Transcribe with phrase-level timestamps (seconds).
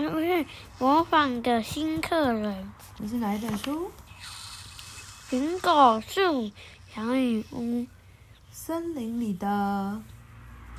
[0.00, 0.46] 是
[0.78, 3.90] 模仿的新客人，你是哪一本书？
[5.30, 6.50] 苹果树
[6.94, 7.86] 小女巫，
[8.50, 10.00] 森林里的。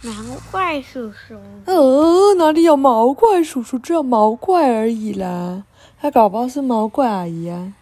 [0.05, 0.11] 毛
[0.51, 1.39] 怪叔叔。
[1.65, 3.79] 呃，哪里有毛怪叔叔？
[3.79, 5.63] 只有毛怪而已啦。
[5.99, 7.73] 他搞不好是毛怪阿姨啊。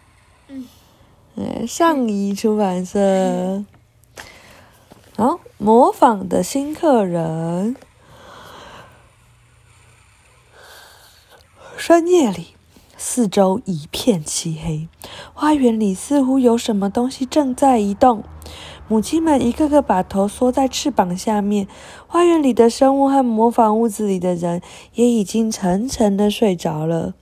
[0.48, 0.66] 嗯。
[1.36, 3.64] 哎，上衣出版社。
[5.18, 7.76] 好，模仿的新客人。
[11.84, 12.54] 深夜里，
[12.96, 14.88] 四周一片漆黑，
[15.34, 18.22] 花园里似乎有什么东西正在移动。
[18.86, 21.66] 母鸡们一个个把头缩在翅膀下面，
[22.06, 24.62] 花园里的生物和模仿屋子里的人
[24.94, 27.14] 也已经沉沉的睡着了。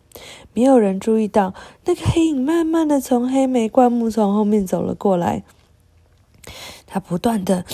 [0.52, 1.54] 没有人注意到，
[1.86, 5.42] 那个黑影慢慢的从黑莓灌木丛后面走了过来。
[6.86, 7.64] 他不断的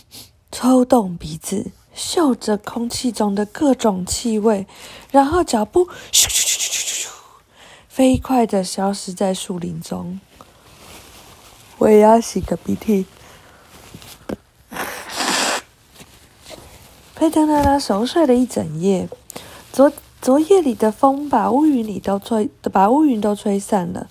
[0.52, 4.66] 抽动鼻子，嗅着空气中的各种气味，
[5.10, 7.08] 然后脚步咻咻咻咻咻咻，
[7.88, 10.20] 飞快的消失在树林中。
[11.78, 13.06] 我也要洗个鼻涕。
[17.14, 19.08] 佩特娜拉熟睡了一整夜，
[19.72, 24.08] 昨昨夜里的风把乌云里都吹，把乌云都吹散了。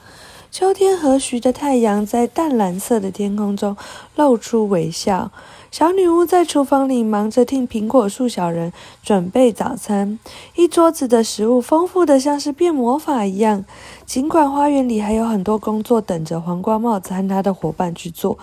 [0.50, 3.76] 秋天和煦的太阳在淡蓝色的天空中
[4.16, 5.32] 露出微笑。
[5.74, 8.72] 小女巫在厨房里忙着替苹果树小人
[9.02, 10.20] 准备早餐，
[10.56, 13.66] 一桌子的食物丰富的像是变魔法一样。
[14.06, 18.38] 尽管花园里还有很多工作等着黄瓜帽子和他的伙伴去做，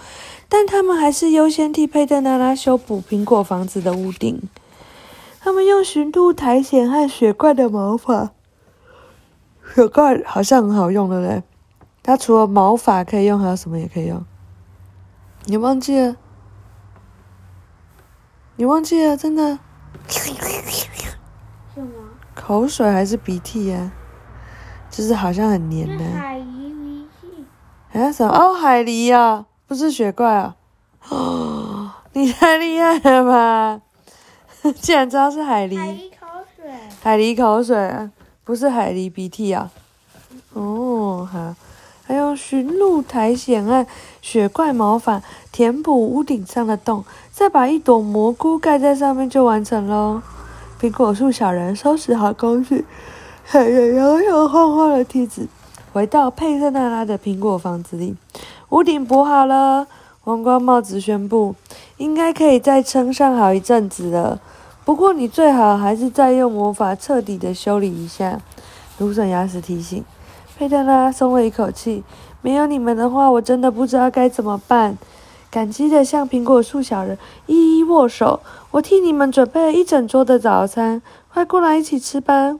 [0.48, 4.42] 但他们还是优先替佩特娜拉修补苹果房子的屋顶。
[5.38, 8.32] 他们用驯鹿苔藓和雪怪的毛发，
[9.72, 11.44] 雪怪好像很好用的嘞。
[12.02, 14.24] 它除了毛发可以用，还有什么也可以用？
[15.44, 16.16] 你忘记了？
[18.60, 19.16] 你忘记了？
[19.16, 19.58] 真的？
[22.34, 23.90] 口水还是鼻涕呀？
[24.90, 26.04] 就是好像很黏的。
[26.04, 26.44] 海狸
[26.78, 27.98] 鼻涕。
[27.98, 28.30] 啊什么？
[28.30, 30.56] 哦，海狸呀，不是雪怪啊！
[31.08, 33.80] 哦， 你太厉害了吧！
[34.82, 35.78] 竟然知道是海狸。
[35.78, 36.70] 海狸口水。
[37.02, 38.10] 海狸口水，
[38.44, 39.70] 不是海狸鼻涕啊！
[40.52, 41.56] 哦，好。
[42.04, 43.86] 还用驯鹿苔藓啊
[44.20, 45.22] 雪怪毛发
[45.52, 47.04] 填补屋顶上的洞，
[47.40, 50.20] 再把一朵蘑菇盖在上面就完成喽。
[50.78, 52.84] 苹果树小人收拾好工具，
[53.46, 55.48] 踩着摇摇晃晃的梯子，
[55.90, 58.14] 回到佩特娜拉的苹果房子里。
[58.68, 59.86] 屋顶补好了，
[60.20, 61.54] 黄瓜帽子宣布，
[61.96, 64.38] 应该可以再撑上好一阵子了。
[64.84, 68.38] 不过你最好还是再用魔法彻底的修理一下。
[68.98, 70.04] 芦笋牙齿提醒。
[70.58, 72.04] 佩特拉松了一口气，
[72.42, 74.98] 没有你们的话，我真的不知道该怎么办。
[75.50, 78.40] 感激的向苹果树小人一一握手。
[78.70, 81.02] 我替你们准备了一整桌的早餐，
[81.32, 82.56] 快过来一起吃吧。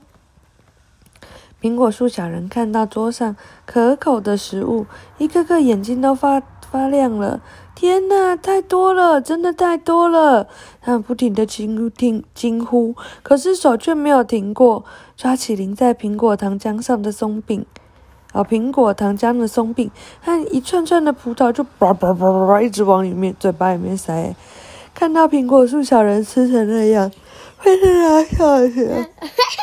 [1.61, 3.35] 苹果树小人看到桌上
[3.65, 4.85] 可口的食物，
[5.19, 7.39] 一个个眼睛都发发亮了。
[7.75, 10.47] 天哪，太多了，真的太多了！
[10.81, 14.83] 他们不停的惊惊惊呼，可是手却没有停过，
[15.15, 17.65] 抓起淋在苹果糖浆上的松饼。
[18.31, 18.43] 啊！
[18.43, 19.89] 苹果糖浆的松饼
[20.21, 24.35] 和一串串的葡萄就叭叭叭叭叭一直往里面嘴巴里面塞。
[24.93, 27.11] 看到苹果树小人吃成那样，
[27.59, 29.09] 佩特拉笑起来。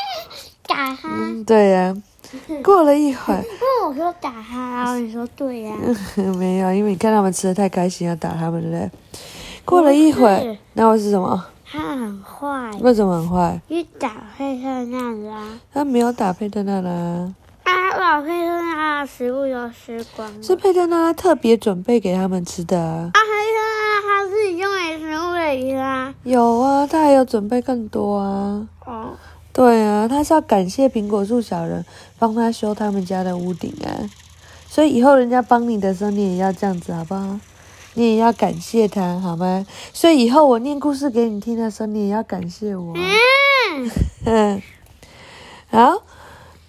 [0.66, 1.08] 打他。
[1.08, 1.96] 嗯，对呀。
[2.62, 3.42] 过了一会儿。
[3.42, 5.74] 因为我说打他，然后你说对呀。
[6.36, 8.90] 没有，因为你看他们吃的太开心，要打他们，对不对？
[9.64, 11.42] 过了一会儿，那会是什么？
[11.70, 12.70] 他很坏。
[12.80, 13.60] 为什么很坏？
[13.68, 15.44] 你打佩特娜拉。
[15.72, 17.32] 他没有打佩特娜拉。
[17.68, 20.42] 他老佩特娜拉的食物都吃光了。
[20.42, 22.78] 是佩特娜拉特别准备给他们吃的。
[22.78, 26.14] 啊，佩特娜拉他自己用没食物给他。
[26.24, 28.68] 有啊，他还有准备更多啊。
[28.86, 29.10] 哦。
[29.52, 31.84] 对啊，他是要感谢苹果树小人
[32.18, 34.08] 帮他修他们家的屋顶啊。
[34.68, 37.38] 所以以后人家帮你的时候，你也要这样子，好不好？
[37.94, 39.66] 你也要感谢他，好吗？
[39.92, 42.94] 所以以后我念故事给你听的时候，你也要感谢我。
[44.26, 44.62] 嗯。
[45.70, 46.02] 好。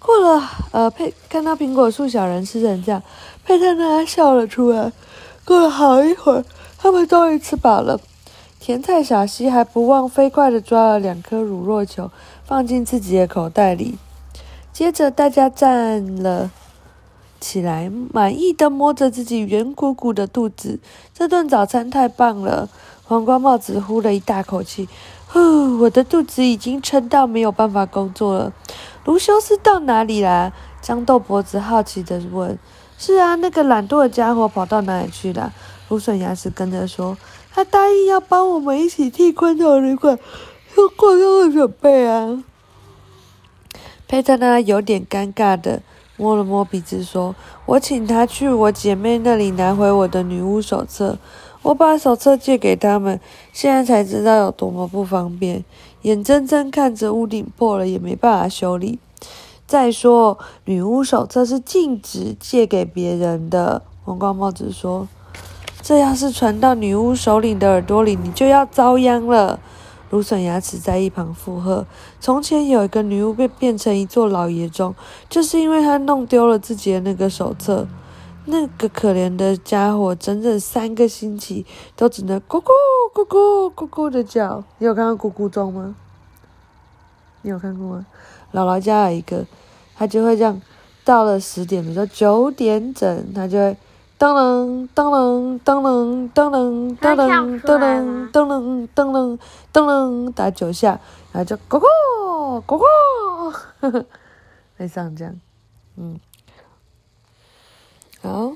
[0.00, 0.42] 过了，
[0.72, 3.02] 呃，佩看到苹果树小人吃成这样，
[3.44, 4.90] 佩特娜笑了出来。
[5.44, 6.44] 过了好一会儿，
[6.78, 8.00] 他们终于吃饱了。
[8.58, 12.10] 甜菜小溪还不忘飞快地抓了两颗乳酪球，
[12.44, 13.98] 放进自己的口袋里。
[14.72, 16.50] 接着，大家站了
[17.38, 20.78] 起来，满意的摸着自己圆鼓鼓的肚子。
[21.14, 22.68] 这顿早餐太棒了！
[23.10, 24.88] 黄瓜帽子呼了一大口气，
[25.26, 28.52] 呼，我的肚子已经撑到没有办法工作了。
[29.04, 30.52] 卢修斯到哪里啦？
[30.80, 32.56] 豇豆脖子好奇地问。
[32.96, 35.52] 是啊，那个懒惰的家伙跑到哪里去了？
[35.88, 37.18] 芦笋牙齿跟着说。
[37.52, 40.16] 他答应要帮我们一起替昆虫旅馆
[40.72, 42.44] 做过冬的准备啊。
[44.06, 45.82] 佩特娜有点尴尬的
[46.16, 47.34] 摸了摸鼻子，说
[47.66, 51.18] ：“我请他去我姐妹那里拿回我的女巫手册。
[51.62, 53.20] 我把手册借给他们，
[53.52, 55.64] 现在才知道有多么不方便。
[56.02, 58.98] 眼睁睁看着屋顶破了，也没办法修理。
[59.66, 65.06] 再说，女巫手册是禁止借给别人的。”黄光帽子说
[65.82, 69.60] ：“这要是传到女巫首领的耳朵里，你就要遭殃了。”
[70.10, 71.86] 芦笋牙齿在一旁附和
[72.18, 74.94] ：“从前有一个女巫被变成一座老爷钟，
[75.28, 77.86] 就是因为她弄丢了自己的那个手册。
[78.46, 81.64] 那个可怜的家伙，整整三个星期
[81.96, 82.70] 都只能咕咕
[83.14, 84.64] 咕咕咕咕的叫。
[84.78, 85.94] 你有看到咕咕钟吗？
[87.42, 88.06] 你有看过吗？
[88.52, 89.46] 姥姥家有一个，
[89.94, 90.60] 他就会这样，
[91.04, 93.76] 到了十点，比如说九点整，他就会。”
[94.20, 99.38] 噔噔噔噔噔噔噔噔噔噔噔噔噔噔
[99.72, 101.00] 噔噔打九下，
[101.32, 102.84] 然后就咕咕咕咕，
[103.80, 104.04] 呵呵，
[104.76, 105.34] 类似这样，
[105.96, 106.20] 嗯，
[108.22, 108.52] 好，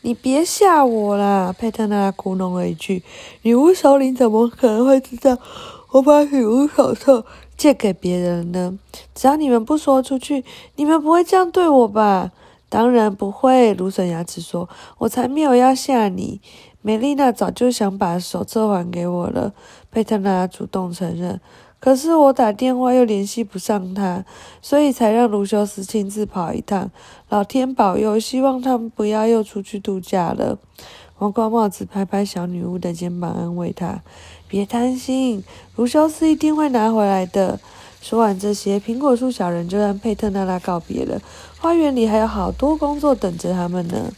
[0.00, 1.54] 你别吓我啦！
[1.56, 3.02] 佩特娜咕哝了一句
[3.42, 5.36] ：“女巫首领怎么可能会知道
[5.90, 8.78] 我把女巫手册借给别人呢？
[9.14, 10.42] 只要你们不说出去，
[10.76, 12.32] 你们不会这样对我吧？”
[12.70, 14.68] 当然不会，芦笋牙齿说
[14.98, 16.40] ：“我才没有要吓你。”
[16.80, 19.52] 美丽娜早就想把手册还给我了。
[19.92, 21.40] 佩特娜主动承认，
[21.78, 24.24] 可是我打电话又联系不上他，
[24.62, 26.90] 所以才让卢修斯亲自跑一趟。
[27.28, 30.58] 老天保佑，希望他们不要又出去度假了。
[31.16, 34.02] 黄瓜帽子拍拍小女巫的肩膀，安慰她
[34.48, 35.44] ：“别担心，
[35.76, 37.60] 卢修斯一定会拿回来的。”
[38.00, 41.20] 说完这些，苹果树小人就让佩特娜拉告别了。
[41.58, 44.12] 花园里还有好多工作等着他们呢。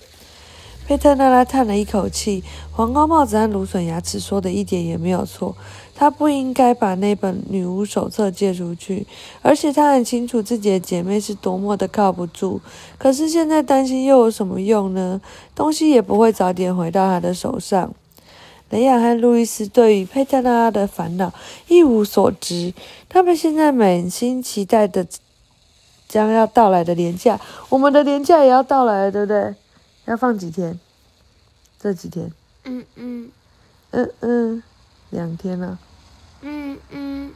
[0.87, 5.57] 佩特娜拉叹了一口气，黄高帽子和芦笋牙齿说的一点也没有错。
[5.97, 9.05] 他不应该把那本女巫手册借出去，
[9.43, 12.61] 而且他很清楚自己的姐妹是多么的靠不住。
[12.99, 15.21] 可是现在担心又有什么用呢？
[15.57, 17.93] 东西也不会早点回到他的手上。
[18.71, 21.33] 雷亚和路易斯对于佩特娜拉的烦恼
[21.67, 22.73] 一无所知，
[23.09, 25.05] 他们现在满心期待的
[26.09, 27.41] 将要到来的年假，
[27.71, 29.55] 我们的年假也要到来了，对不对？
[30.07, 30.79] 要放几天？
[31.79, 32.33] 这几天？
[32.65, 33.31] 嗯嗯
[33.91, 34.63] 嗯嗯，
[35.11, 35.79] 两天了。
[36.41, 37.35] 嗯嗯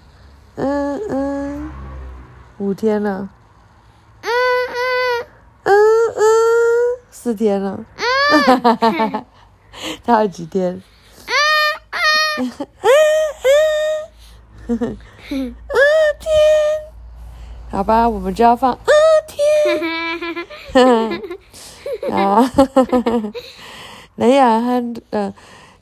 [0.57, 1.71] 嗯嗯，
[2.59, 3.29] 五天了。
[4.23, 5.27] 嗯嗯
[5.65, 5.73] 嗯
[6.17, 6.23] 嗯，
[7.11, 7.85] 四天了。
[7.97, 9.25] 哈哈哈哈哈！
[10.07, 10.81] 还有几天？
[12.39, 12.53] 嗯
[14.69, 14.97] 嗯嗯，
[16.21, 16.31] 天，
[17.71, 18.79] 好吧，我们就要放嗯
[19.27, 20.47] 天
[22.11, 22.51] 啊，
[24.17, 25.33] 雷亚和呃，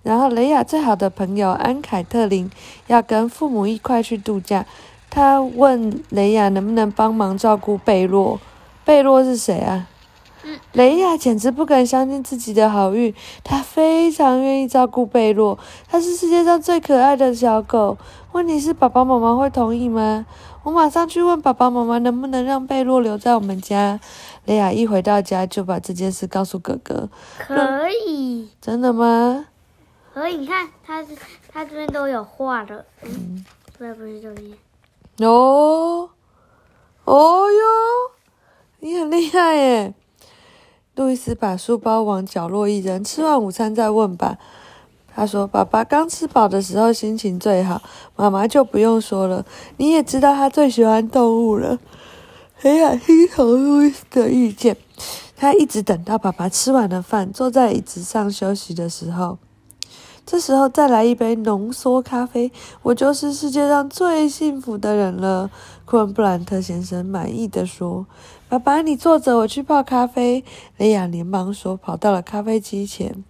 [0.02, 2.50] 然后雷亚最好的朋友安凯特琳
[2.86, 4.64] 要跟父母一块去度假，
[5.10, 8.40] 他问雷亚能不能帮忙照顾贝洛，
[8.84, 9.86] 贝洛是谁啊？
[10.72, 13.12] 雷亚简直不敢相信自己的好运，
[13.44, 17.98] 他非常愿意照顾贝洛，他是世界上最可爱的小狗。
[18.32, 20.24] 问题是爸爸妈妈会同意吗？
[20.68, 23.98] 我马上去问爸爸妈妈能不能让贝洛留在我们家。
[24.44, 27.08] 雷亚一回到家就把这件事告诉哥哥。
[27.38, 28.50] 可以？
[28.60, 29.46] 真的吗？
[30.12, 31.02] 可以，你看他
[31.50, 33.42] 他这边都有画的，嗯，
[33.78, 34.52] 不是不是这边。
[35.26, 36.10] 哦，
[37.04, 38.12] 哦哟，
[38.80, 39.94] 你很厉害耶！
[40.96, 44.36] 路易斯把书包往角落一扔，吃完午餐再问吧。
[45.18, 47.82] 他说：“爸爸刚吃饱的时候心情最好，
[48.14, 49.44] 妈妈就不用说了。
[49.76, 51.76] 你也知道他最喜欢动物了。”
[52.54, 54.76] 黑雅听从路易斯的意见，
[55.36, 59.38] 他一直等到爸爸吃完了饭，坐在椅子上休息的时候，
[60.24, 65.50] 这时候再来一杯浓缩咖啡，我就是世界上最幸福的人了。
[65.84, 68.06] 库恩布兰特先生满意的说。
[68.48, 70.44] 爸爸，你坐着，我去泡咖啡。
[70.76, 73.24] 雷亚连忙说，跑到了咖啡机前。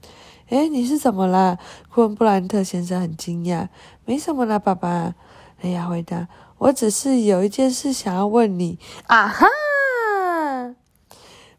[0.48, 1.58] 哎，你是怎么啦？
[1.92, 3.68] 库恩布兰特先生很惊讶。
[4.04, 5.14] 没什么啦，爸爸。
[5.60, 6.28] 雷亚回答
[6.58, 8.78] ：“我只是有一件事想要问你。”
[9.08, 9.46] 啊哈！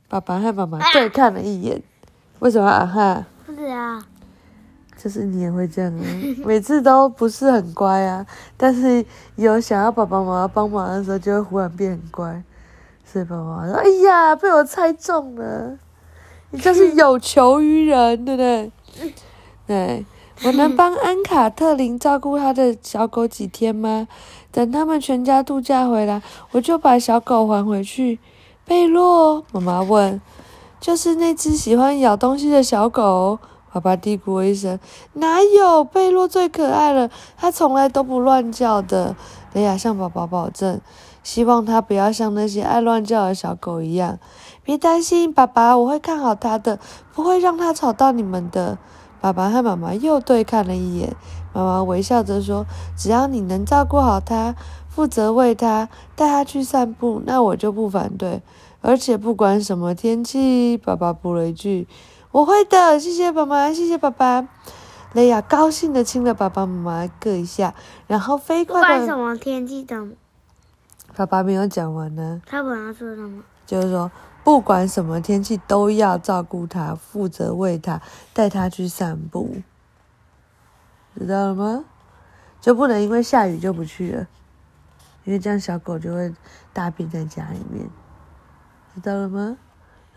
[0.07, 1.83] 爸爸和妈妈对看了一眼。
[2.39, 3.25] 为什么啊哈？
[3.45, 4.01] 不是啊。
[4.97, 6.03] 就是你也会这样啊，
[6.45, 8.25] 每次都不是很乖啊，
[8.57, 9.05] 但是
[9.35, 12.43] 有想要爸爸妈妈帮忙的时候，就会忽然变很乖。
[13.05, 15.77] 所以爸爸说：“哎呀，被我猜中了！
[16.51, 18.71] 你就是 有求于人，对不对？
[19.67, 20.05] 对，
[20.43, 24.07] 我能帮安卡特林照顾他的小狗几天吗？
[24.51, 28.19] 等他们全家度假回来，我就把小狗还回去。”
[28.65, 30.21] 贝洛妈妈问
[30.79, 33.39] ：“就是那只喜欢咬东西的小狗？”
[33.71, 34.79] 爸爸嘀咕一声
[35.13, 35.83] ：“哪有？
[35.83, 39.15] 贝洛最可爱了，它从来都不乱叫的。”
[39.53, 40.79] 雷亚向宝宝保证，
[41.23, 44.19] 希望他不要像那些爱乱叫的小狗一样。
[44.69, 46.77] 别担心，爸爸，我会看好他的，
[47.15, 48.77] 不会让他吵到你们的。
[49.19, 51.15] 爸爸和妈妈又对看了一眼，
[51.51, 54.53] 妈妈微笑着说：“只要你能照顾好他，
[54.87, 58.43] 负责喂他，带他去散步，那我就不反对。
[58.81, 61.87] 而且不管什么天气，爸爸补了一句
[62.29, 64.47] ：“我会的，谢谢妈妈，谢谢爸爸。”
[65.13, 67.73] 雷亚高兴地亲了爸爸妈妈各一下，
[68.05, 69.17] 然后飞快不管什。
[69.17, 70.09] 么天气的，
[71.15, 73.41] 爸爸没有讲完呢，他本来说什么？
[73.65, 74.11] 就是说
[74.43, 78.01] 不管什么天气都要照顾他，负责喂他，
[78.33, 79.57] 带他去散步，
[81.15, 81.85] 知道了吗？
[82.59, 84.27] 就不能因为下雨就不去了，
[85.23, 86.33] 因为这样小狗就会
[86.73, 87.87] 大便在家里面，
[88.95, 89.57] 知道了吗？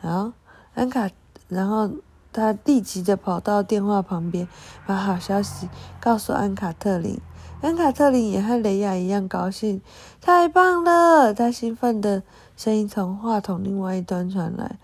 [0.01, 0.33] 好，
[0.75, 1.09] 安卡，
[1.49, 1.91] 然后
[2.33, 4.49] 他立即的跑到电话旁边，
[4.87, 5.69] 把好消息
[6.01, 7.21] 告诉安卡特林。
[7.61, 9.81] 安卡特林也和雷亚一样高兴，
[10.21, 11.33] 太棒了！
[11.33, 12.25] 他兴奋的
[12.63, 14.77] 声音从话筒另外一端传来。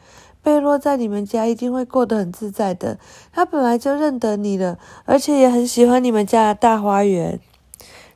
[0.42, 2.98] 贝洛在你们家一定会过得很自在的，
[3.32, 7.38] 他本来就认得你了，而且也很喜欢你们家的大花园。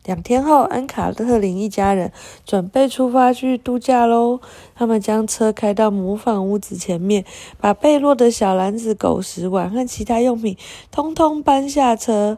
[0.04, 2.11] 两天后，安卡特林一家人
[2.45, 4.40] 准备出发去度假喽。
[4.75, 7.25] 他们将车开到模仿屋子前面，
[7.61, 10.57] 把贝洛的小篮子、狗食碗和其他用品
[10.90, 12.37] 通通搬下车。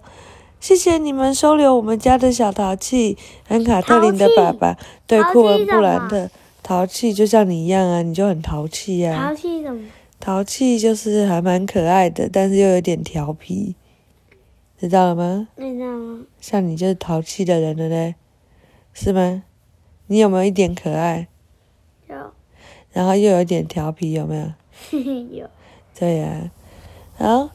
[0.60, 3.16] 谢谢你们收留我们家的小淘气。
[3.48, 4.76] 安卡特林的爸爸
[5.06, 6.28] 对库恩布兰特
[6.64, 9.86] 淘气，就像你一样啊，你就很淘气呀、淘气怎么？
[10.18, 13.74] 淘气就是还蛮可爱的，但是又有点调皮，
[14.78, 15.48] 知道了吗？
[15.58, 16.24] 知道吗？
[16.40, 18.14] 像你就是淘气的人了嘞，
[18.94, 19.42] 是吗？
[20.06, 21.28] 你有没有一点可爱，
[22.08, 22.16] 有，
[22.92, 24.98] 然后又有一点调皮，有没有？
[25.38, 25.50] 有。
[25.98, 26.50] 对呀、
[27.18, 27.50] 好，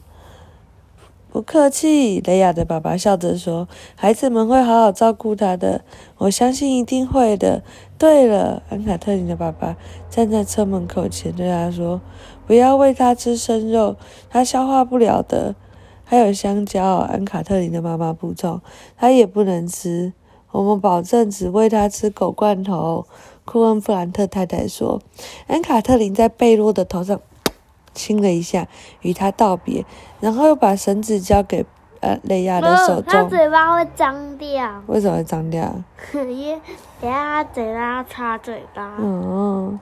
[1.32, 2.20] 不客气。
[2.20, 5.82] 雷亚的爸爸笑着说：“孩子们会好好照顾他的，
[6.18, 7.62] 我相信一定会的。”
[7.96, 9.76] 对了，安卡特林的爸爸
[10.08, 12.00] 站在车门口前对他说
[12.46, 13.96] ：“不要喂他吃生肉，
[14.28, 15.54] 他消化不了的。”
[16.02, 18.60] 还有香蕉，安卡特林的妈妈补充
[18.98, 20.12] ：“他也不能吃，
[20.50, 23.06] 我们保证只喂他吃狗罐头。”
[23.44, 25.00] 库恩弗兰特太太说
[25.46, 27.20] ：“安卡特林在贝洛的头上
[27.94, 28.66] 亲了一下，
[29.02, 29.84] 与他道别，
[30.20, 31.64] 然后又把绳子交给
[32.00, 33.22] 呃雷亚的手中，他。
[33.24, 35.74] 嘴巴会张掉，为什么会脏掉？
[36.14, 36.60] 因为
[37.00, 38.96] 等下他嘴巴要插嘴巴。
[38.98, 39.78] 嗯，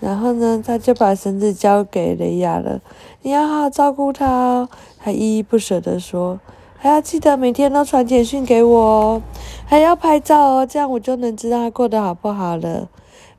[0.00, 2.80] 然后呢，他就把绳子交给雷亚了。
[3.22, 6.38] 你要好好照顾他哦，他依依不舍地说。
[6.76, 9.22] 还要记得每天都传简讯给我哦，
[9.64, 12.86] 还要拍照哦，这样我就能知道他过得好不好了。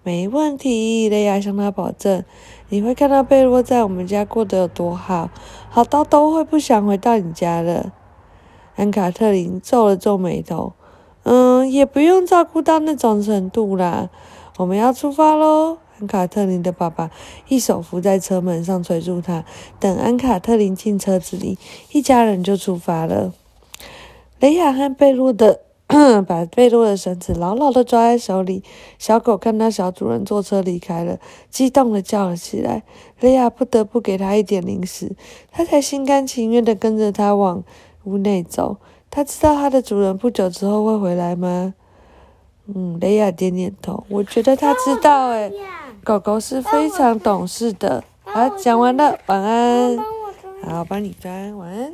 [0.05, 2.23] 没问题，雷亚向他保证。
[2.69, 5.31] 你会看到贝洛在我们家过得有多好，
[5.67, 7.91] 好到都会不想回到你家了。
[8.75, 10.73] 安卡特林皱了皱眉头，
[11.23, 14.11] 嗯，也不用照顾到那种程度啦。
[14.57, 15.79] 我们要出发喽！
[15.99, 17.09] 安卡特林的爸爸
[17.47, 19.43] 一手扶在车门上催促他。
[19.79, 21.57] 等安卡特林进车子里，
[21.91, 23.33] 一家人就出发了。
[24.39, 28.63] 雷亚和贝洛的把贝洛的绳子牢牢地抓在手里。
[28.97, 32.83] 小狗看到小主人坐车离开了，激动地叫了起来。
[33.19, 35.15] 雷亚不得不给它一点零食，
[35.51, 37.63] 它才心甘情愿地跟着他往
[38.03, 38.77] 屋内走。
[39.09, 41.73] 它知道它的主人不久之后会回来吗？
[42.67, 44.03] 嗯，雷亚点点头。
[44.09, 45.53] 我觉得它知道诶，
[46.03, 48.03] 狗狗是非常懂事的。
[48.23, 49.97] 好，讲完了，晚安。
[50.63, 51.93] 好，帮你抓，晚安。